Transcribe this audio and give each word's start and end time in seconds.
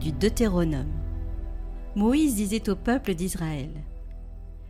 Du 0.00 0.12
Deutéronome. 0.12 0.90
Moïse 1.94 2.34
disait 2.34 2.70
au 2.70 2.74
peuple 2.76 3.14
d'Israël 3.14 3.70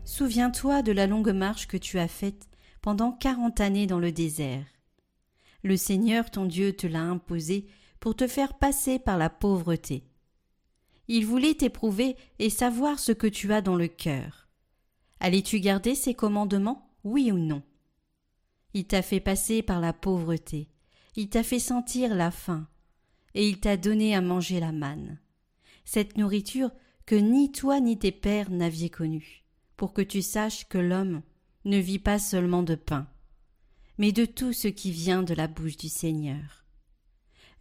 Souviens-toi 0.04 0.82
de 0.82 0.90
la 0.90 1.06
longue 1.06 1.30
marche 1.30 1.68
que 1.68 1.76
tu 1.76 2.00
as 2.00 2.08
faite 2.08 2.48
pendant 2.82 3.12
quarante 3.12 3.60
années 3.60 3.86
dans 3.86 4.00
le 4.00 4.10
désert. 4.10 4.66
Le 5.62 5.76
Seigneur 5.76 6.32
ton 6.32 6.46
Dieu 6.46 6.72
te 6.72 6.88
l'a 6.88 7.02
imposé 7.02 7.68
pour 8.00 8.16
te 8.16 8.26
faire 8.26 8.54
passer 8.54 8.98
par 8.98 9.18
la 9.18 9.30
pauvreté. 9.30 10.02
Il 11.06 11.26
voulait 11.26 11.54
t'éprouver 11.54 12.16
et 12.40 12.50
savoir 12.50 12.98
ce 12.98 13.12
que 13.12 13.28
tu 13.28 13.52
as 13.52 13.62
dans 13.62 13.76
le 13.76 13.86
cœur. 13.86 14.48
Allais-tu 15.20 15.60
garder 15.60 15.94
ses 15.94 16.14
commandements, 16.14 16.90
oui 17.04 17.30
ou 17.30 17.38
non? 17.38 17.62
Il 18.74 18.84
t'a 18.84 19.02
fait 19.02 19.20
passer 19.20 19.62
par 19.62 19.78
la 19.78 19.92
pauvreté, 19.92 20.68
il 21.14 21.28
t'a 21.28 21.44
fait 21.44 21.60
sentir 21.60 22.16
la 22.16 22.32
faim, 22.32 22.66
et 23.34 23.48
il 23.48 23.60
t'a 23.60 23.76
donné 23.76 24.14
à 24.14 24.20
manger 24.20 24.60
la 24.60 24.72
manne. 24.72 25.18
Cette 25.84 26.16
nourriture 26.16 26.70
que 27.06 27.14
ni 27.14 27.50
toi 27.50 27.80
ni 27.80 27.98
tes 27.98 28.12
pères 28.12 28.50
n'aviez 28.50 28.90
connue, 28.90 29.44
pour 29.76 29.92
que 29.92 30.02
tu 30.02 30.22
saches 30.22 30.68
que 30.68 30.78
l'homme 30.78 31.22
ne 31.64 31.78
vit 31.78 31.98
pas 31.98 32.18
seulement 32.18 32.62
de 32.62 32.74
pain, 32.74 33.08
mais 33.98 34.12
de 34.12 34.24
tout 34.24 34.52
ce 34.52 34.68
qui 34.68 34.90
vient 34.90 35.22
de 35.22 35.34
la 35.34 35.46
bouche 35.46 35.76
du 35.76 35.88
Seigneur. 35.88 36.64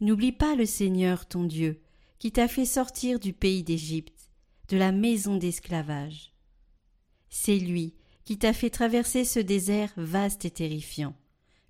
N'oublie 0.02 0.32
pas 0.32 0.56
le 0.56 0.66
Seigneur 0.66 1.28
ton 1.28 1.44
Dieu, 1.44 1.82
qui 2.20 2.32
t'a 2.32 2.48
fait 2.48 2.66
sortir 2.66 3.20
du 3.20 3.34
pays 3.34 3.64
d'Égypte, 3.64 4.30
de 4.70 4.78
la 4.78 4.92
maison 4.92 5.36
d'esclavage. 5.36 6.34
C'est 7.30 7.58
lui 7.58 7.96
qui 8.24 8.38
t'a 8.38 8.54
fait 8.54 8.70
traverser 8.70 9.26
ce 9.26 9.40
désert 9.40 9.92
vaste 9.98 10.46
et 10.46 10.52
terrifiant, 10.52 11.16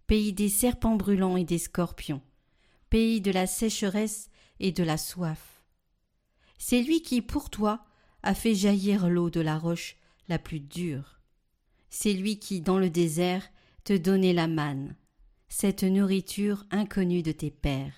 pays 0.08 0.34
des 0.34 0.50
serpents 0.50 0.96
brûlants 0.96 1.38
et 1.38 1.46
des 1.46 1.58
scorpions, 1.58 2.22
pays 2.90 3.22
de 3.22 3.32
la 3.32 3.48
sécheresse 3.48 4.30
et 4.60 4.72
de 4.72 4.84
la 4.84 4.98
soif. 4.98 5.64
C'est 6.58 6.82
lui 6.82 7.02
qui, 7.02 7.22
pour 7.22 7.50
toi, 7.50 7.86
a 8.24 8.34
fait 8.34 8.56
jaillir 8.56 9.10
l'eau 9.10 9.30
de 9.30 9.42
la 9.42 9.58
roche 9.58 9.96
la 10.28 10.40
plus 10.40 10.60
dure. 10.60 11.20
C'est 11.90 12.14
lui 12.14 12.40
qui, 12.40 12.62
dans 12.62 12.78
le 12.78 12.90
désert, 12.90 13.50
te 13.84 13.94
donnait 13.94 14.34
la 14.34 14.48
manne, 14.48 14.96
cette 15.48 15.84
nourriture 15.84 16.66
inconnue 16.70 17.24
de 17.24 17.32
tes 17.32 17.52
pères. 17.52 17.94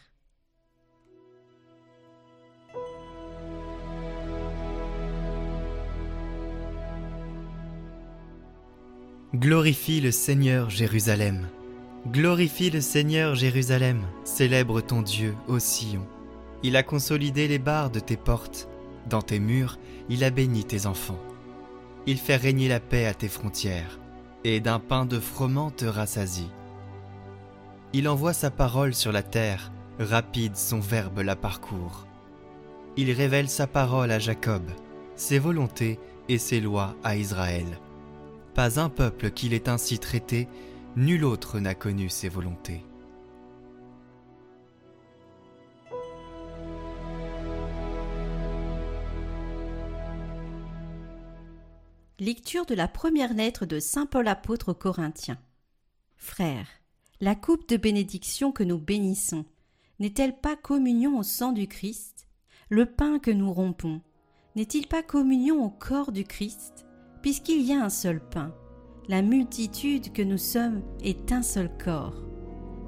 Glorifie 9.34 10.02
le 10.02 10.12
Seigneur 10.12 10.70
Jérusalem. 10.70 11.48
Glorifie 12.08 12.72
le 12.72 12.82
Seigneur 12.82 13.36
Jérusalem, 13.36 14.02
célèbre 14.24 14.82
ton 14.82 15.04
Dieu 15.04 15.36
ô 15.48 15.60
Sion. 15.60 16.08
Il 16.64 16.76
a 16.76 16.82
consolidé 16.82 17.48
les 17.48 17.60
barres 17.60 17.92
de 17.92 18.00
tes 18.00 18.18
portes, 18.18 18.68
dans 19.08 19.22
tes 19.22 19.40
murs 19.40 19.78
il 20.10 20.24
a 20.24 20.32
béni 20.32 20.66
tes 20.66 20.88
enfants. 20.88 21.20
Il 22.08 22.18
fait 22.18 22.38
régner 22.38 22.68
la 22.68 22.80
paix 22.80 23.06
à 23.06 23.14
tes 23.14 23.28
frontières, 23.28 24.00
et 24.44 24.60
d'un 24.60 24.80
pain 24.80 25.06
de 25.06 25.20
froment 25.20 25.70
te 25.70 25.86
rassasie. 25.86 26.50
Il 27.94 28.10
envoie 28.10 28.34
sa 28.34 28.50
parole 28.50 28.96
sur 28.96 29.12
la 29.12 29.22
terre, 29.22 29.72
rapide 30.00 30.56
son 30.56 30.80
verbe 30.80 31.20
la 31.20 31.36
parcourt. 31.36 32.08
Il 32.98 33.12
révèle 33.12 33.48
sa 33.48 33.68
parole 33.68 34.10
à 34.10 34.18
Jacob, 34.18 34.64
ses 35.16 35.38
volontés 35.38 36.00
et 36.30 36.40
ses 36.40 36.62
lois 36.62 36.96
à 37.04 37.16
Israël. 37.16 37.68
Pas 38.56 38.80
un 38.80 38.90
peuple 38.90 39.30
qu'il 39.30 39.54
ait 39.54 39.70
ainsi 39.70 40.00
traité, 40.00 40.48
nul 40.96 41.24
autre 41.24 41.60
n'a 41.60 41.74
connu 41.74 42.10
ses 42.10 42.28
volontés. 42.28 42.84
Lecture 52.20 52.66
de 52.66 52.76
la 52.76 52.88
première 52.88 53.34
lettre 53.34 53.66
de 53.66 53.80
Saint 53.80 54.06
Paul 54.06 54.28
apôtre 54.28 54.74
aux 54.74 54.76
Corinthiens. 54.76 55.40
Frères, 56.18 56.68
la 57.20 57.36
coupe 57.36 57.68
de 57.70 57.78
bénédiction 57.78 58.52
que 58.52 58.64
nous 58.64 58.78
bénissons 58.78 59.46
n'est-elle 60.00 60.38
pas 60.38 60.56
communion 60.56 61.18
au 61.18 61.24
sang 61.24 61.52
du 61.52 61.68
Christ? 61.68 62.28
Le 62.70 62.86
pain 62.86 63.18
que 63.18 63.32
nous 63.32 63.52
rompons 63.52 64.02
n'est-il 64.56 64.88
pas 64.88 65.02
communion 65.02 65.64
au 65.64 65.70
corps 65.70 66.12
du 66.12 66.26
Christ 66.26 66.86
Puisqu'il 67.22 67.62
y 67.62 67.74
a 67.74 67.84
un 67.84 67.90
seul 67.90 68.20
pain, 68.20 68.54
la 69.08 69.22
multitude 69.22 70.14
que 70.14 70.22
nous 70.22 70.38
sommes 70.38 70.82
est 71.04 71.32
un 71.32 71.42
seul 71.42 71.70
corps, 71.84 72.24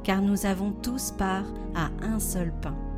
car 0.03 0.21
nous 0.21 0.45
avons 0.45 0.71
tous 0.71 1.11
part 1.11 1.45
à 1.75 1.89
un 2.01 2.19
seul 2.19 2.53
pain. 2.61 2.92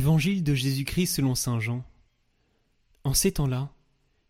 Évangile 0.00 0.42
de 0.42 0.54
Jésus-Christ 0.54 1.16
selon 1.16 1.34
Saint 1.34 1.60
Jean. 1.60 1.84
En 3.04 3.12
ces 3.12 3.32
temps-là, 3.32 3.70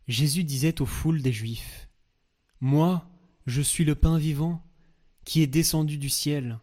Jésus 0.09 0.43
disait 0.43 0.81
aux 0.81 0.87
foules 0.87 1.23
des 1.23 1.33
Juifs 1.33 1.89
Moi, 2.61 3.09
je 3.47 3.63
suis 3.63 3.85
le 3.85 3.95
pain 3.95 4.19
vivant 4.19 4.67
qui 5.25 5.43
est 5.43 5.47
descendu 5.47 5.97
du 5.97 6.09
ciel. 6.09 6.59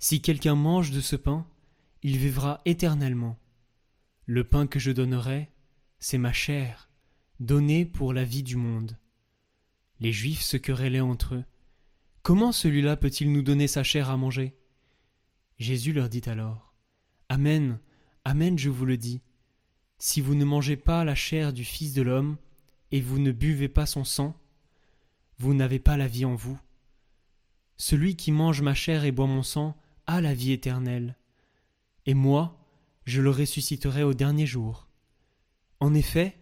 Si 0.00 0.20
quelqu'un 0.20 0.56
mange 0.56 0.90
de 0.90 1.00
ce 1.00 1.14
pain, 1.14 1.46
il 2.02 2.16
vivra 2.16 2.60
éternellement. 2.64 3.38
Le 4.26 4.42
pain 4.42 4.66
que 4.66 4.80
je 4.80 4.90
donnerai, 4.90 5.48
c'est 6.00 6.18
ma 6.18 6.32
chair, 6.32 6.90
donnée 7.38 7.84
pour 7.84 8.12
la 8.12 8.24
vie 8.24 8.42
du 8.42 8.56
monde. 8.56 8.98
Les 10.00 10.12
Juifs 10.12 10.42
se 10.42 10.56
querellaient 10.56 10.98
entre 10.98 11.36
eux. 11.36 11.44
Comment 12.24 12.50
celui-là 12.50 12.96
peut-il 12.96 13.30
nous 13.30 13.42
donner 13.42 13.68
sa 13.68 13.84
chair 13.84 14.10
à 14.10 14.16
manger? 14.16 14.58
Jésus 15.60 15.92
leur 15.92 16.08
dit 16.08 16.22
alors 16.26 16.74
Amen, 17.28 17.78
Amen, 18.30 18.56
je 18.56 18.70
vous 18.70 18.84
le 18.84 18.96
dis. 18.96 19.22
Si 19.98 20.20
vous 20.20 20.36
ne 20.36 20.44
mangez 20.44 20.76
pas 20.76 21.02
la 21.02 21.16
chair 21.16 21.52
du 21.52 21.64
Fils 21.64 21.94
de 21.94 22.02
l'homme, 22.02 22.36
et 22.92 23.00
vous 23.00 23.18
ne 23.18 23.32
buvez 23.32 23.68
pas 23.68 23.86
son 23.86 24.04
sang, 24.04 24.36
vous 25.38 25.52
n'avez 25.52 25.80
pas 25.80 25.96
la 25.96 26.06
vie 26.06 26.24
en 26.24 26.36
vous. 26.36 26.56
Celui 27.76 28.14
qui 28.14 28.30
mange 28.30 28.62
ma 28.62 28.72
chair 28.72 29.04
et 29.04 29.10
boit 29.10 29.26
mon 29.26 29.42
sang 29.42 29.76
a 30.06 30.20
la 30.20 30.32
vie 30.32 30.52
éternelle, 30.52 31.16
et 32.06 32.14
moi, 32.14 32.56
je 33.04 33.20
le 33.20 33.30
ressusciterai 33.30 34.04
au 34.04 34.14
dernier 34.14 34.46
jour. 34.46 34.86
En 35.80 35.92
effet, 35.92 36.38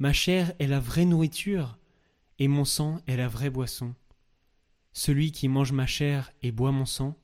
ma 0.00 0.12
chair 0.12 0.52
est 0.58 0.66
la 0.66 0.80
vraie 0.80 1.04
nourriture, 1.04 1.78
et 2.40 2.48
mon 2.48 2.64
sang 2.64 3.00
est 3.06 3.16
la 3.16 3.28
vraie 3.28 3.50
boisson. 3.50 3.94
Celui 4.92 5.30
qui 5.30 5.46
mange 5.46 5.70
ma 5.70 5.86
chair 5.86 6.32
et 6.42 6.50
boit 6.50 6.72
mon 6.72 6.86
sang 6.86 7.16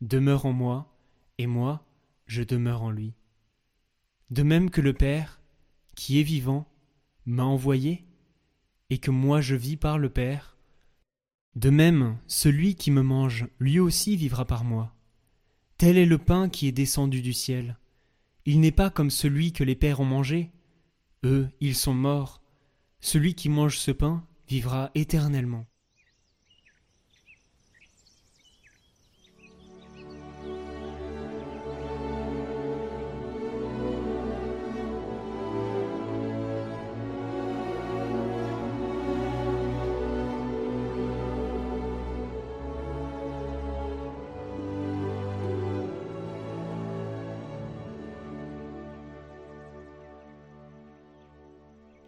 demeure 0.00 0.46
en 0.46 0.52
moi, 0.52 0.92
et 1.38 1.46
moi, 1.46 1.86
je 2.26 2.42
demeure 2.42 2.82
en 2.82 2.90
lui. 2.90 3.14
De 4.32 4.42
même 4.42 4.70
que 4.70 4.80
le 4.80 4.94
Père, 4.94 5.42
qui 5.94 6.18
est 6.18 6.22
vivant, 6.22 6.66
m'a 7.26 7.44
envoyé, 7.44 8.06
et 8.88 8.96
que 8.96 9.10
moi 9.10 9.42
je 9.42 9.54
vis 9.54 9.76
par 9.76 9.98
le 9.98 10.08
Père, 10.08 10.56
de 11.54 11.68
même 11.68 12.16
celui 12.26 12.74
qui 12.74 12.90
me 12.90 13.02
mange, 13.02 13.46
lui 13.60 13.78
aussi 13.78 14.16
vivra 14.16 14.46
par 14.46 14.64
moi. 14.64 14.96
Tel 15.76 15.98
est 15.98 16.06
le 16.06 16.16
pain 16.16 16.48
qui 16.48 16.66
est 16.66 16.72
descendu 16.72 17.20
du 17.20 17.34
ciel. 17.34 17.76
Il 18.46 18.60
n'est 18.60 18.72
pas 18.72 18.88
comme 18.88 19.10
celui 19.10 19.52
que 19.52 19.64
les 19.64 19.76
pères 19.76 20.00
ont 20.00 20.06
mangé. 20.06 20.50
Eux, 21.24 21.46
ils 21.60 21.76
sont 21.76 21.92
morts. 21.92 22.40
Celui 23.00 23.34
qui 23.34 23.50
mange 23.50 23.76
ce 23.76 23.90
pain 23.90 24.26
vivra 24.48 24.92
éternellement. 24.94 25.66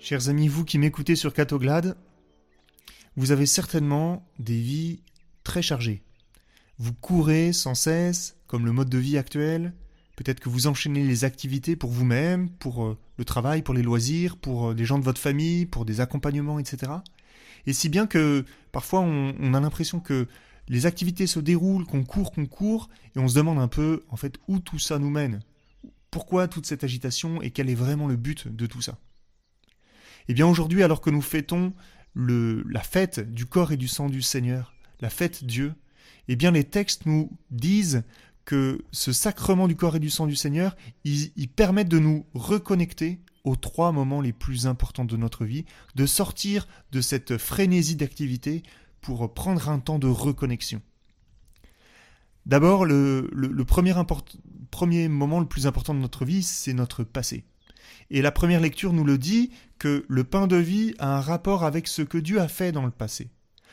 Chers 0.04 0.28
amis, 0.28 0.48
vous 0.48 0.66
qui 0.66 0.76
m'écoutez 0.76 1.16
sur 1.16 1.32
Catoglade, 1.32 1.96
vous 3.16 3.30
avez 3.30 3.46
certainement 3.46 4.28
des 4.38 4.60
vies 4.60 5.00
très 5.44 5.62
chargées. 5.62 6.02
Vous 6.78 6.92
courez 6.92 7.54
sans 7.54 7.74
cesse, 7.74 8.36
comme 8.46 8.66
le 8.66 8.72
mode 8.72 8.90
de 8.90 8.98
vie 8.98 9.16
actuel. 9.16 9.72
Peut-être 10.16 10.40
que 10.40 10.50
vous 10.50 10.66
enchaînez 10.66 11.02
les 11.02 11.24
activités 11.24 11.74
pour 11.74 11.88
vous-même, 11.88 12.50
pour 12.50 12.84
euh, 12.84 12.98
le 13.16 13.24
travail, 13.24 13.62
pour 13.62 13.72
les 13.72 13.80
loisirs, 13.80 14.36
pour 14.36 14.68
euh, 14.68 14.74
les 14.74 14.84
gens 14.84 14.98
de 14.98 15.04
votre 15.04 15.22
famille, 15.22 15.64
pour 15.64 15.86
des 15.86 16.02
accompagnements, 16.02 16.58
etc. 16.58 16.92
Et 17.64 17.72
si 17.72 17.88
bien 17.88 18.06
que 18.06 18.44
parfois 18.72 19.00
on, 19.00 19.34
on 19.40 19.54
a 19.54 19.60
l'impression 19.60 20.00
que 20.00 20.28
les 20.68 20.84
activités 20.84 21.26
se 21.26 21.40
déroulent, 21.40 21.86
qu'on 21.86 22.04
court, 22.04 22.30
qu'on 22.30 22.44
court, 22.44 22.90
et 23.16 23.20
on 23.20 23.28
se 23.28 23.36
demande 23.36 23.58
un 23.58 23.68
peu, 23.68 24.04
en 24.10 24.16
fait, 24.16 24.36
où 24.48 24.58
tout 24.58 24.78
ça 24.78 24.98
nous 24.98 25.08
mène. 25.08 25.40
Pourquoi 26.10 26.46
toute 26.46 26.66
cette 26.66 26.84
agitation 26.84 27.40
et 27.40 27.50
quel 27.50 27.70
est 27.70 27.74
vraiment 27.74 28.06
le 28.06 28.16
but 28.16 28.54
de 28.54 28.66
tout 28.66 28.82
ça? 28.82 28.98
Eh 30.28 30.34
bien 30.34 30.46
aujourd'hui, 30.46 30.82
alors 30.82 31.00
que 31.00 31.10
nous 31.10 31.22
fêtons 31.22 31.72
la 32.14 32.82
fête 32.82 33.20
du 33.32 33.46
corps 33.46 33.72
et 33.72 33.76
du 33.76 33.88
sang 33.88 34.08
du 34.08 34.22
Seigneur, 34.22 34.74
la 35.00 35.10
fête 35.10 35.44
Dieu, 35.44 35.74
eh 36.28 36.36
bien 36.36 36.50
les 36.50 36.64
textes 36.64 37.06
nous 37.06 37.30
disent 37.50 38.04
que 38.44 38.84
ce 38.92 39.12
sacrement 39.12 39.68
du 39.68 39.76
corps 39.76 39.96
et 39.96 40.00
du 40.00 40.10
sang 40.10 40.26
du 40.26 40.36
Seigneur, 40.36 40.76
ils 41.04 41.48
permettent 41.48 41.88
de 41.88 41.98
nous 41.98 42.26
reconnecter 42.34 43.20
aux 43.44 43.56
trois 43.56 43.92
moments 43.92 44.20
les 44.20 44.32
plus 44.32 44.66
importants 44.66 45.04
de 45.04 45.16
notre 45.16 45.44
vie, 45.44 45.64
de 45.94 46.06
sortir 46.06 46.66
de 46.92 47.00
cette 47.00 47.36
frénésie 47.36 47.96
d'activité 47.96 48.62
pour 49.00 49.32
prendre 49.34 49.68
un 49.68 49.78
temps 49.78 49.98
de 49.98 50.06
reconnexion. 50.06 50.80
D'abord, 52.46 52.84
le, 52.84 53.30
premier 53.64 55.08
moment 55.08 55.40
le 55.40 55.46
plus 55.46 55.66
important 55.66 55.94
de 55.94 55.98
notre 55.98 56.24
vie, 56.24 56.42
c'est 56.42 56.74
notre 56.74 57.04
passé. 57.04 57.44
Et 58.10 58.22
la 58.22 58.32
première 58.32 58.60
lecture 58.60 58.92
nous 58.92 59.04
le 59.04 59.18
dit 59.18 59.50
que 59.84 60.06
le 60.08 60.24
pain 60.24 60.46
de 60.46 60.56
vie 60.56 60.94
a 60.98 61.18
un 61.18 61.20
rapport 61.20 61.62
avec 61.62 61.88
ce 61.88 62.00
que 62.00 62.16
Dieu 62.16 62.40
a 62.40 62.48
fait 62.48 62.72
dans 62.72 62.86
le 62.86 62.90
passé. 62.90 63.28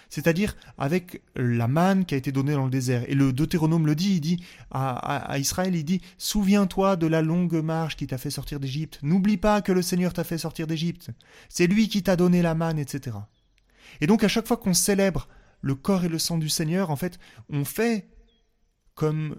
C'est-à-dire 0.10 0.58
avec 0.78 1.22
la 1.38 1.70
manne 1.70 2.04
qui 2.04 2.16
a 2.16 2.18
été 2.18 2.34
donnée 2.34 2.52
dans 2.52 2.66
le 2.66 2.70
désert. 2.70 3.10
Et 3.10 3.16
le 3.16 3.32
Deutéronome 3.32 3.86
le 3.86 3.96
dit, 3.96 4.16
il 4.16 4.20
dit 4.20 4.44
à, 4.72 5.38
Israël, 5.40 5.74
il 5.74 5.86
dit, 5.86 6.02
souviens-toi 6.18 6.98
de 6.98 7.08
la 7.08 7.22
longue 7.22 7.64
marche 7.64 7.96
qui 7.96 8.08
t'a 8.08 8.18
fait 8.18 8.30
sortir 8.30 8.60
d'Égypte. 8.60 9.00
N'oublie 9.04 9.38
pas 9.38 9.62
que 9.62 9.72
le 9.72 9.82
Seigneur 9.82 10.12
t'a 10.12 10.26
fait 10.26 10.38
sortir 10.38 10.68
d'Égypte. 10.68 11.12
C'est 11.48 11.66
lui 11.66 11.88
qui 11.88 12.04
t'a 12.04 12.18
donné 12.18 12.42
la 12.42 12.56
manne, 12.56 12.78
etc. 12.78 13.16
Et 14.02 14.08
donc 14.08 14.26
à 14.26 14.28
chaque 14.28 14.48
fois 14.50 14.58
qu'on 14.58 14.74
célèbre 14.74 15.30
le 15.62 15.76
corps 15.76 16.04
et 16.04 16.10
le 16.10 16.20
sang 16.20 16.38
du 16.38 16.50
Seigneur, 16.50 16.90
en 16.90 16.98
fait, 16.98 17.20
on 17.48 17.64
fait 17.64 18.10
comme 18.96 19.38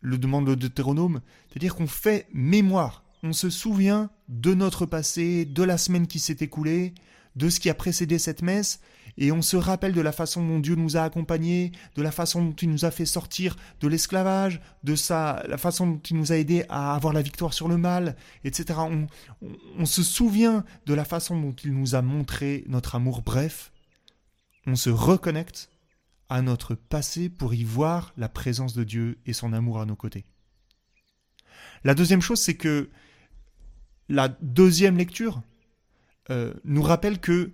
le 0.00 0.18
demande 0.18 0.48
le 0.48 0.56
Deutéronome, 0.56 1.20
c'est-à-dire 1.48 1.76
qu'on 1.76 1.86
fait 1.86 2.26
mémoire 2.32 3.05
on 3.22 3.32
se 3.32 3.50
souvient 3.50 4.10
de 4.28 4.54
notre 4.54 4.86
passé, 4.86 5.44
de 5.44 5.62
la 5.62 5.78
semaine 5.78 6.06
qui 6.06 6.18
s'est 6.18 6.36
écoulée, 6.40 6.94
de 7.36 7.50
ce 7.50 7.60
qui 7.60 7.70
a 7.70 7.74
précédé 7.74 8.18
cette 8.18 8.42
messe, 8.42 8.80
et 9.18 9.32
on 9.32 9.42
se 9.42 9.56
rappelle 9.56 9.92
de 9.92 10.00
la 10.00 10.12
façon 10.12 10.46
dont 10.46 10.58
Dieu 10.58 10.74
nous 10.74 10.96
a 10.96 11.02
accompagnés, 11.02 11.72
de 11.94 12.02
la 12.02 12.10
façon 12.10 12.44
dont 12.44 12.52
il 12.54 12.70
nous 12.70 12.84
a 12.84 12.90
fait 12.90 13.06
sortir 13.06 13.56
de 13.80 13.88
l'esclavage, 13.88 14.60
de 14.84 14.94
sa, 14.94 15.42
la 15.48 15.56
façon 15.56 15.86
dont 15.86 16.00
il 16.10 16.16
nous 16.16 16.32
a 16.32 16.36
aidés 16.36 16.64
à 16.68 16.94
avoir 16.94 17.14
la 17.14 17.22
victoire 17.22 17.54
sur 17.54 17.68
le 17.68 17.78
mal, 17.78 18.16
etc. 18.44 18.78
On, 18.78 19.06
on 19.78 19.86
se 19.86 20.02
souvient 20.02 20.64
de 20.84 20.94
la 20.94 21.04
façon 21.04 21.40
dont 21.40 21.54
il 21.64 21.72
nous 21.72 21.94
a 21.94 22.02
montré 22.02 22.64
notre 22.68 22.94
amour. 22.94 23.22
Bref, 23.22 23.72
on 24.66 24.76
se 24.76 24.90
reconnecte 24.90 25.70
à 26.28 26.42
notre 26.42 26.74
passé 26.74 27.30
pour 27.30 27.54
y 27.54 27.64
voir 27.64 28.12
la 28.16 28.28
présence 28.28 28.74
de 28.74 28.84
Dieu 28.84 29.18
et 29.24 29.32
son 29.32 29.52
amour 29.52 29.80
à 29.80 29.86
nos 29.86 29.96
côtés. 29.96 30.26
La 31.84 31.94
deuxième 31.94 32.20
chose, 32.20 32.40
c'est 32.40 32.56
que 32.56 32.90
la 34.08 34.28
deuxième 34.28 34.96
lecture 34.96 35.42
euh, 36.30 36.54
nous 36.64 36.82
rappelle 36.82 37.20
que 37.20 37.52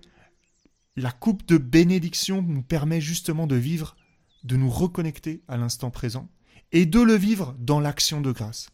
la 0.95 1.11
coupe 1.11 1.45
de 1.47 1.57
bénédiction 1.57 2.41
nous 2.41 2.61
permet 2.61 3.01
justement 3.01 3.47
de 3.47 3.55
vivre, 3.55 3.95
de 4.43 4.55
nous 4.55 4.69
reconnecter 4.69 5.41
à 5.47 5.57
l'instant 5.57 5.89
présent 5.89 6.29
et 6.71 6.85
de 6.85 6.99
le 6.99 7.15
vivre 7.15 7.55
dans 7.59 7.79
l'action 7.79 8.21
de 8.21 8.31
grâce. 8.31 8.69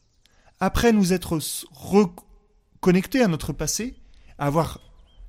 Après 0.59 0.91
nous 0.91 1.13
être 1.13 1.39
reconnectés 1.71 3.21
à 3.21 3.27
notre 3.27 3.53
passé, 3.53 3.95
avoir 4.37 4.79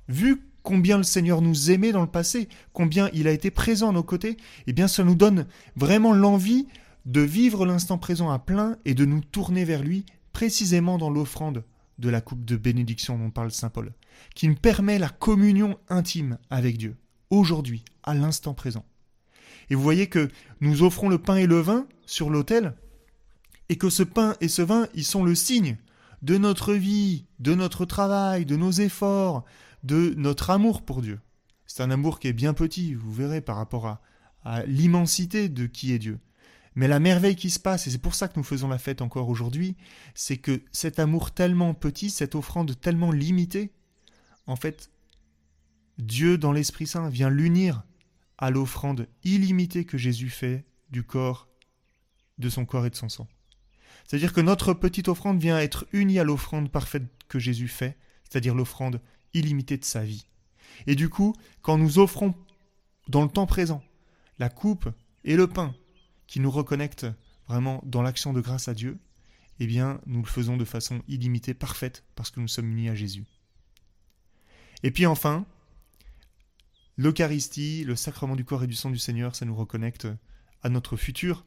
vu 0.09 0.41
combien 0.63 0.97
le 0.97 1.03
Seigneur 1.03 1.41
nous 1.41 1.71
aimait 1.71 1.91
dans 1.91 2.01
le 2.01 2.07
passé, 2.07 2.49
combien 2.73 3.09
il 3.13 3.27
a 3.27 3.31
été 3.31 3.51
présent 3.51 3.89
à 3.89 3.93
nos 3.93 4.03
côtés, 4.03 4.37
eh 4.67 4.73
bien 4.73 4.87
ça 4.87 5.03
nous 5.03 5.15
donne 5.15 5.47
vraiment 5.75 6.13
l'envie 6.13 6.67
de 7.05 7.21
vivre 7.21 7.65
l'instant 7.65 7.97
présent 7.97 8.29
à 8.29 8.39
plein 8.39 8.77
et 8.85 8.93
de 8.93 9.05
nous 9.05 9.21
tourner 9.21 9.65
vers 9.65 9.81
lui 9.81 10.05
précisément 10.33 10.97
dans 10.97 11.09
l'offrande 11.09 11.63
de 12.01 12.09
la 12.09 12.19
coupe 12.19 12.43
de 12.43 12.57
bénédiction 12.57 13.17
dont 13.17 13.29
parle 13.29 13.51
Saint 13.51 13.69
Paul, 13.69 13.93
qui 14.35 14.47
nous 14.47 14.55
permet 14.55 14.99
la 14.99 15.09
communion 15.09 15.77
intime 15.87 16.37
avec 16.49 16.77
Dieu, 16.77 16.97
aujourd'hui, 17.29 17.85
à 18.03 18.13
l'instant 18.13 18.53
présent. 18.53 18.85
Et 19.69 19.75
vous 19.75 19.83
voyez 19.83 20.07
que 20.07 20.27
nous 20.59 20.83
offrons 20.83 21.07
le 21.07 21.19
pain 21.19 21.37
et 21.37 21.47
le 21.47 21.59
vin 21.59 21.87
sur 22.05 22.29
l'autel, 22.29 22.75
et 23.69 23.77
que 23.77 23.89
ce 23.89 24.03
pain 24.03 24.35
et 24.41 24.49
ce 24.49 24.61
vin, 24.61 24.87
ils 24.95 25.05
sont 25.05 25.23
le 25.23 25.35
signe 25.35 25.77
de 26.23 26.37
notre 26.37 26.73
vie, 26.73 27.25
de 27.39 27.55
notre 27.55 27.85
travail, 27.85 28.45
de 28.45 28.57
nos 28.57 28.71
efforts, 28.71 29.45
de 29.83 30.13
notre 30.17 30.49
amour 30.49 30.81
pour 30.81 31.01
Dieu. 31.01 31.19
C'est 31.67 31.83
un 31.83 31.91
amour 31.91 32.19
qui 32.19 32.27
est 32.27 32.33
bien 32.33 32.53
petit, 32.53 32.93
vous 32.95 33.13
verrez, 33.13 33.39
par 33.39 33.55
rapport 33.55 33.87
à, 33.87 34.01
à 34.43 34.65
l'immensité 34.65 35.49
de 35.49 35.67
qui 35.67 35.93
est 35.93 35.99
Dieu. 35.99 36.19
Mais 36.75 36.87
la 36.87 36.99
merveille 36.99 37.35
qui 37.35 37.49
se 37.49 37.59
passe, 37.59 37.87
et 37.87 37.91
c'est 37.91 37.97
pour 37.97 38.15
ça 38.15 38.27
que 38.27 38.37
nous 38.37 38.43
faisons 38.43 38.69
la 38.69 38.77
fête 38.77 39.01
encore 39.01 39.27
aujourd'hui, 39.27 39.75
c'est 40.15 40.37
que 40.37 40.61
cet 40.71 40.99
amour 40.99 41.31
tellement 41.31 41.73
petit, 41.73 42.09
cette 42.09 42.35
offrande 42.35 42.79
tellement 42.79 43.11
limitée, 43.11 43.71
en 44.47 44.55
fait, 44.55 44.89
Dieu 45.97 46.37
dans 46.37 46.51
l'Esprit 46.51 46.87
Saint 46.87 47.09
vient 47.09 47.29
l'unir 47.29 47.83
à 48.37 48.49
l'offrande 48.49 49.07
illimitée 49.23 49.85
que 49.85 49.97
Jésus 49.97 50.29
fait 50.29 50.65
du 50.89 51.03
corps, 51.03 51.47
de 52.37 52.49
son 52.49 52.65
corps 52.65 52.85
et 52.85 52.89
de 52.89 52.95
son 52.95 53.09
sang. 53.09 53.27
C'est-à-dire 54.07 54.33
que 54.33 54.41
notre 54.41 54.73
petite 54.73 55.09
offrande 55.09 55.39
vient 55.39 55.59
être 55.59 55.85
unie 55.93 56.19
à 56.19 56.23
l'offrande 56.23 56.71
parfaite 56.71 57.03
que 57.27 57.39
Jésus 57.39 57.67
fait, 57.67 57.97
c'est-à-dire 58.23 58.55
l'offrande 58.55 59.01
illimitée 59.33 59.77
de 59.77 59.85
sa 59.85 60.03
vie. 60.03 60.25
Et 60.87 60.95
du 60.95 61.09
coup, 61.09 61.33
quand 61.61 61.77
nous 61.77 61.99
offrons 61.99 62.33
dans 63.07 63.23
le 63.23 63.29
temps 63.29 63.45
présent 63.45 63.83
la 64.39 64.49
coupe 64.49 64.89
et 65.23 65.35
le 65.35 65.47
pain 65.47 65.75
qui 66.31 66.39
nous 66.39 66.49
reconnecte 66.49 67.05
vraiment 67.49 67.83
dans 67.85 68.01
l'action 68.01 68.31
de 68.31 68.39
grâce 68.39 68.69
à 68.69 68.73
Dieu, 68.73 68.97
eh 69.59 69.67
bien, 69.67 69.99
nous 70.05 70.21
le 70.21 70.27
faisons 70.27 70.55
de 70.55 70.63
façon 70.63 71.01
illimitée, 71.09 71.53
parfaite, 71.53 72.05
parce 72.15 72.31
que 72.31 72.39
nous 72.39 72.47
sommes 72.47 72.71
unis 72.71 72.87
à 72.87 72.95
Jésus. 72.95 73.25
Et 74.81 74.91
puis 74.91 75.05
enfin, 75.05 75.45
l'Eucharistie, 76.95 77.83
le 77.83 77.97
sacrement 77.97 78.37
du 78.37 78.45
corps 78.45 78.63
et 78.63 78.67
du 78.67 78.75
sang 78.75 78.91
du 78.91 78.97
Seigneur, 78.97 79.35
ça 79.35 79.43
nous 79.43 79.53
reconnecte 79.53 80.07
à 80.63 80.69
notre 80.69 80.95
futur. 80.95 81.45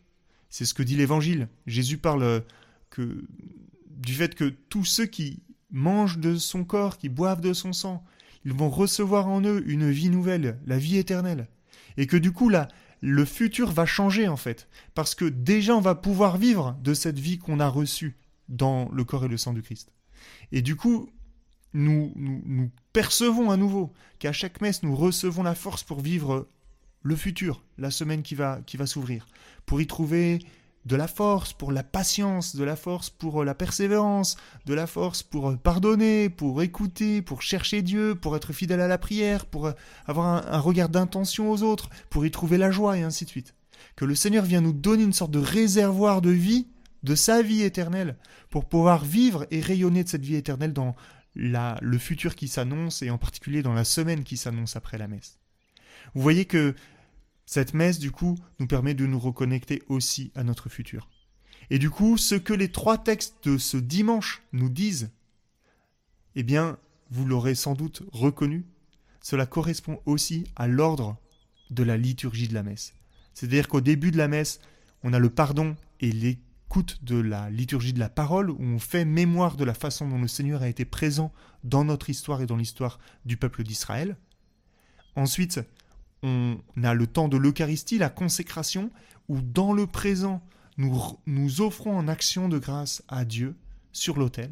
C'est 0.51 0.67
ce 0.67 0.75
que 0.75 0.83
dit 0.83 0.97
l'Évangile. 0.97 1.49
Jésus 1.67 1.97
parle 1.97 2.45
que, 2.91 3.27
du 3.89 4.13
fait 4.13 4.35
que 4.35 4.51
tous 4.51 4.85
ceux 4.85 5.07
qui 5.07 5.43
mangent 5.71 6.19
de 6.19 6.37
son 6.37 6.63
corps, 6.63 6.99
qui 6.99 7.09
boivent 7.09 7.41
de 7.41 7.55
son 7.55 7.73
sang, 7.73 8.05
ils 8.45 8.53
vont 8.53 8.69
recevoir 8.69 9.29
en 9.29 9.41
eux 9.45 9.65
une 9.67 9.91
vie 9.91 10.11
nouvelle, 10.11 10.61
la 10.67 10.77
vie 10.77 10.99
éternelle. 10.99 11.49
Et 11.97 12.07
que 12.07 12.19
du 12.19 12.33
coup, 12.33 12.51
là, 12.51 12.69
le 13.07 13.27
futur 13.27 13.71
va 13.71 13.85
changer 13.85 14.29
en 14.29 14.37
fait. 14.39 14.67
Parce 14.95 15.15
que 15.15 15.27
déjà, 15.27 15.77
on 15.77 15.81
va 15.81 15.95
pouvoir 15.95 16.39
vivre 16.39 16.75
de 16.83 16.95
cette 16.95 17.19
vie 17.19 17.39
qu'on 17.39 17.61
a 17.61 17.69
reçue 17.69 18.17
dans 18.49 18.89
le 18.93 19.05
corps 19.05 19.27
et 19.27 19.29
le 19.29 19.37
sang 19.37 19.53
du 19.53 19.63
Christ. 19.63 19.93
Et 20.53 20.63
du 20.63 20.75
coup, 20.75 21.11
nous, 21.75 22.13
nous, 22.17 22.71
percevons 22.95 23.51
à 23.51 23.59
nouveau 23.59 23.93
qu'à 24.19 24.33
chaque 24.33 24.63
messe, 24.63 24.83
nous 24.83 24.97
recevons 24.97 25.43
la 25.43 25.55
force 25.55 25.83
pour 25.83 26.01
vivre 26.01 26.49
le 27.03 27.17
futur, 27.17 27.63
la 27.77 27.91
semaine 27.91 28.23
qui 28.23 28.35
va, 28.35 28.61
qui 28.65 28.79
va 28.79 28.87
s'ouvrir, 28.87 29.29
pour 29.67 29.83
y 29.83 29.87
trouver 29.87 30.39
de 30.87 30.97
la 30.97 31.09
force 31.09 31.53
pour 31.53 31.73
la 31.73 31.83
patience, 31.83 32.57
de 32.57 32.65
la 32.65 32.77
force 32.77 33.11
pour 33.11 33.43
euh, 33.43 33.45
la 33.45 33.55
persévérance, 33.55 34.37
de 34.67 34.75
la 34.75 34.87
force 34.87 35.23
pour 35.23 35.51
euh, 35.51 35.57
pardonner, 35.57 36.29
pour 36.29 36.63
écouter, 36.63 37.23
pour 37.23 37.43
chercher 37.43 37.83
Dieu, 37.83 38.15
pour 38.15 38.37
être 38.37 38.53
fidèle 38.53 38.81
à 38.81 38.89
la 38.89 38.99
prière, 38.99 39.47
pour 39.47 39.67
euh, 39.67 39.73
avoir 40.07 40.47
un, 40.53 40.59
regard 40.59 40.89
d'intention 40.89 41.51
aux 41.51 41.63
autres, 41.63 41.89
pour 42.11 42.27
y 42.27 42.31
trouver 42.31 42.59
la 42.59 42.71
joie 42.71 42.99
et 42.99 43.03
ainsi 43.03 43.25
de 43.25 43.31
suite. 43.31 43.55
Que 43.97 44.05
le 44.05 44.15
Seigneur 44.15 44.45
vient 44.45 44.61
nous 44.61 44.73
donner 44.73 45.05
une 45.05 45.13
sorte 45.13 45.31
de 45.31 45.39
réservoir 45.39 46.21
de 46.21 46.31
vie, 46.31 46.69
de 47.03 47.15
sa 47.15 47.43
vie 47.43 47.63
éternelle, 47.63 48.17
pour 48.51 48.67
pouvoir 48.67 49.05
vivre 49.05 49.47
et 49.51 49.61
rayonner 49.61 50.05
de 50.05 50.09
cette 50.09 50.25
vie 50.25 50.37
éternelle 50.37 50.73
dans 50.73 50.95
le 51.35 51.99
futur 51.99 52.35
qui 52.35 52.49
s'annonce 52.49 53.03
et 53.03 53.11
en 53.11 53.19
particulier 53.19 53.63
dans 53.63 53.75
la 53.75 53.85
semaine 53.85 54.23
qui 54.23 54.37
s'annonce 54.37 54.77
après 54.77 54.99
la 54.99 55.09
messe. 55.09 55.39
Vous 56.15 56.23
voyez 56.23 56.45
que 56.45 56.75
cette 57.47 57.75
messe, 57.75 57.99
du 57.99 58.11
coup, 58.11 58.37
nous 58.59 58.67
permet 58.67 58.95
de 58.95 59.07
nous 59.07 59.19
reconnecter 59.19 59.83
aussi 59.89 60.33
à 60.35 60.45
notre 60.45 60.69
futur. 60.69 61.09
Et 61.71 61.79
du 61.79 61.91
coup, 61.91 62.17
ce 62.17 62.35
que 62.35 62.53
les 62.53 62.71
trois 62.71 62.99
textes 62.99 63.37
de 63.45 63.59
ce 63.59 63.77
dimanche 63.77 64.43
nous 64.53 64.69
disent, 64.69 65.11
eh 66.37 66.43
bien, 66.43 66.79
vous 67.11 67.25
l'aurez 67.25 67.55
sans 67.55 67.75
doute 67.75 68.03
reconnu, 68.13 68.65
cela 69.21 69.47
correspond 69.47 70.01
aussi 70.07 70.45
à 70.57 70.67
l'ordre 70.67 71.17
de 71.71 71.83
la 71.83 71.97
liturgie 71.97 72.49
de 72.49 72.55
la 72.55 72.63
messe. 72.63 72.95
C'est-à-dire 73.33 73.69
qu'au 73.69 73.81
début 73.81 74.11
de 74.11 74.19
la 74.19 74.29
messe, 74.29 74.61
on 75.03 75.13
a 75.13 75.19
le 75.19 75.31
pardon 75.31 75.77
et 76.01 76.13
l'écoute 76.13 77.03
de 77.03 77.17
la 77.17 77.51
liturgie 77.51 77.93
de 77.93 77.99
la 77.99 78.09
parole, 78.09 78.51
où 78.51 78.61
on 78.61 78.79
fait 78.79 79.05
mémoire 79.05 79.57
de 79.57 79.65
la 79.65 79.75
façon 79.75 80.09
dont 80.09 80.21
le 80.21 80.29
Seigneur 80.29 80.63
a 80.63 80.69
été 80.69 80.85
présent 80.85 81.33
dans 81.63 81.85
notre 81.85 82.11
histoire 82.11 82.43
et 82.43 82.47
dans 82.47 82.57
l'histoire 82.57 82.99
du 83.25 83.37
peuple 83.37 83.63
d'Israël. 83.63 84.17
Ensuite, 85.17 85.61
on 86.25 86.59
a 86.83 86.95
le 86.95 87.07
temps 87.07 87.29
de 87.29 87.37
l'Eucharistie, 87.37 87.99
la 87.99 88.09
consécration, 88.09 88.91
où 89.29 89.41
dans 89.43 89.73
le 89.73 89.87
présent, 89.87 90.43
nous, 90.79 90.99
nous 91.27 91.61
offrons 91.61 91.97
en 91.97 92.09
action 92.09 92.49
de 92.49 92.59
grâce 92.59 93.05
à 93.09 93.25
Dieu 93.25 93.55
sur 93.93 94.19
l'autel. 94.19 94.51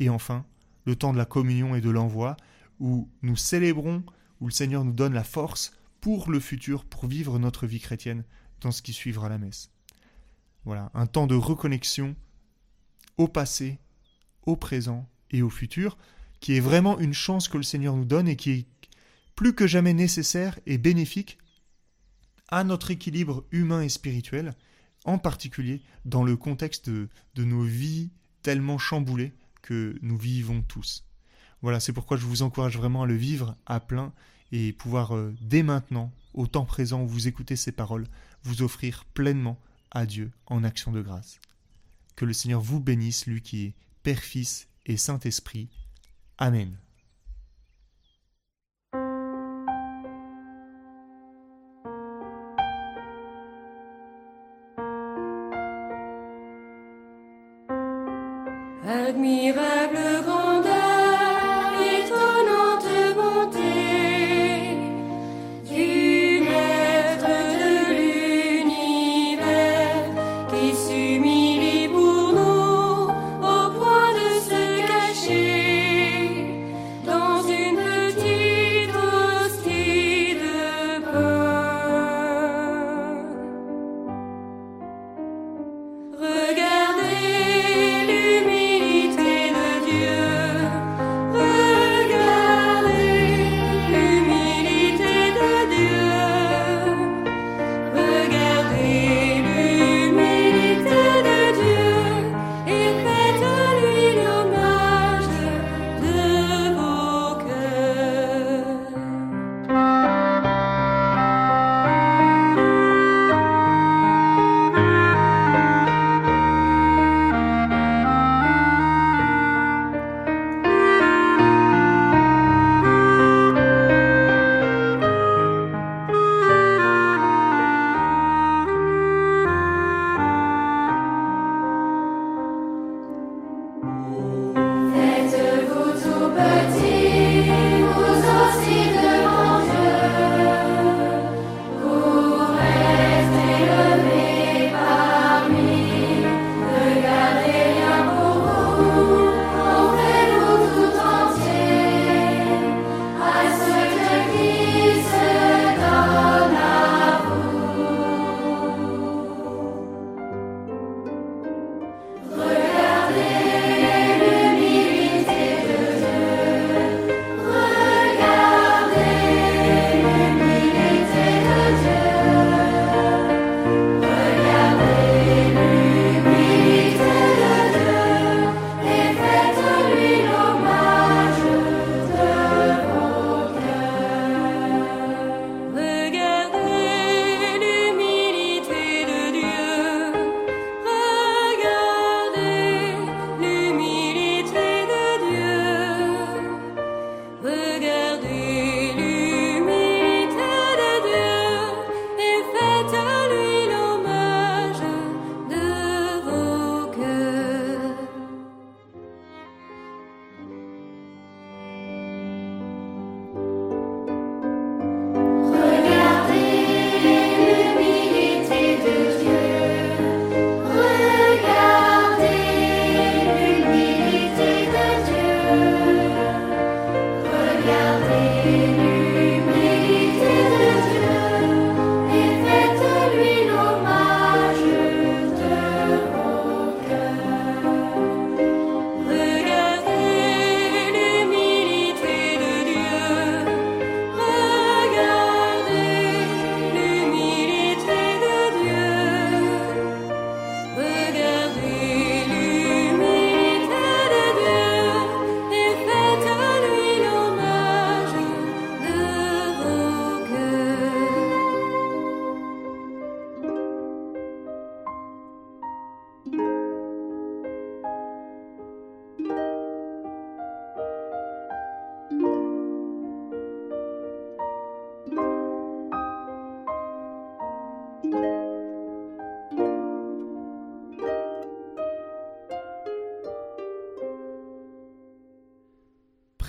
Et 0.00 0.08
enfin, 0.08 0.44
le 0.84 0.96
temps 0.96 1.12
de 1.12 1.18
la 1.18 1.24
communion 1.24 1.76
et 1.76 1.80
de 1.80 1.90
l'envoi, 1.90 2.36
où 2.80 3.08
nous 3.22 3.36
célébrons, 3.36 4.02
où 4.40 4.46
le 4.46 4.52
Seigneur 4.52 4.84
nous 4.84 4.92
donne 4.92 5.14
la 5.14 5.24
force 5.24 5.72
pour 6.00 6.28
le 6.28 6.40
futur, 6.40 6.84
pour 6.84 7.06
vivre 7.06 7.38
notre 7.38 7.66
vie 7.66 7.80
chrétienne 7.80 8.24
dans 8.60 8.72
ce 8.72 8.82
qui 8.82 8.92
suivra 8.92 9.28
la 9.28 9.38
messe. 9.38 9.70
Voilà, 10.64 10.90
un 10.94 11.06
temps 11.06 11.26
de 11.26 11.36
reconnexion 11.36 12.16
au 13.16 13.28
passé, 13.28 13.78
au 14.44 14.56
présent 14.56 15.08
et 15.30 15.42
au 15.42 15.50
futur, 15.50 15.96
qui 16.40 16.56
est 16.56 16.60
vraiment 16.60 16.98
une 16.98 17.12
chance 17.12 17.46
que 17.48 17.58
le 17.58 17.62
Seigneur 17.62 17.94
nous 17.94 18.04
donne 18.04 18.26
et 18.26 18.36
qui 18.36 18.50
est 18.50 18.66
plus 19.40 19.54
que 19.54 19.66
jamais 19.66 19.94
nécessaire 19.94 20.60
et 20.66 20.76
bénéfique 20.76 21.38
à 22.48 22.62
notre 22.62 22.90
équilibre 22.90 23.46
humain 23.52 23.80
et 23.80 23.88
spirituel, 23.88 24.54
en 25.06 25.16
particulier 25.16 25.80
dans 26.04 26.24
le 26.24 26.36
contexte 26.36 26.90
de, 26.90 27.08
nos 27.38 27.62
vies 27.62 28.10
tellement 28.42 28.76
chamboulées 28.76 29.32
que 29.62 29.98
nous 30.02 30.18
vivons 30.18 30.60
tous. 30.60 31.06
Voilà, 31.62 31.80
c'est 31.80 31.94
pourquoi 31.94 32.18
je 32.18 32.26
vous 32.26 32.42
encourage 32.42 32.76
vraiment 32.76 33.04
à 33.04 33.06
le 33.06 33.14
vivre 33.14 33.56
à 33.64 33.80
plein 33.80 34.12
et 34.52 34.74
pouvoir 34.74 35.16
euh, 35.16 35.34
dès 35.40 35.62
maintenant, 35.62 36.12
au 36.34 36.46
temps 36.46 36.66
présent 36.66 37.00
où 37.00 37.08
vous 37.08 37.26
écoutez 37.26 37.56
ces 37.56 37.72
paroles, 37.72 38.08
vous 38.42 38.60
offrir 38.60 39.06
pleinement 39.14 39.58
à 39.90 40.04
Dieu 40.04 40.32
en 40.48 40.64
action 40.64 40.92
de 40.92 41.00
grâce. 41.00 41.40
Que 42.14 42.26
le 42.26 42.34
Seigneur 42.34 42.60
vous 42.60 42.78
bénisse, 42.78 43.24
lui 43.24 43.40
qui 43.40 43.64
est 43.64 43.74
Père, 44.02 44.20
Fils 44.20 44.68
et 44.84 44.98
Saint-Esprit. 44.98 45.70
Amen. 46.36 46.76